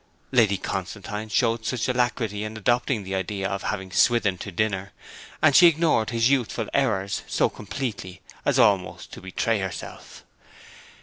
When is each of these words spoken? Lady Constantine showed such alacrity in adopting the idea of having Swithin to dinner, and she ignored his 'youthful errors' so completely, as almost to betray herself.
Lady 0.31 0.57
Constantine 0.57 1.29
showed 1.29 1.63
such 1.63 1.87
alacrity 1.87 2.43
in 2.43 2.57
adopting 2.57 3.03
the 3.03 3.13
idea 3.13 3.47
of 3.47 3.61
having 3.61 3.91
Swithin 3.91 4.35
to 4.35 4.51
dinner, 4.51 4.93
and 5.43 5.55
she 5.55 5.67
ignored 5.67 6.09
his 6.09 6.27
'youthful 6.27 6.65
errors' 6.73 7.21
so 7.27 7.49
completely, 7.49 8.19
as 8.43 8.57
almost 8.57 9.11
to 9.13 9.21
betray 9.21 9.59
herself. 9.59 10.23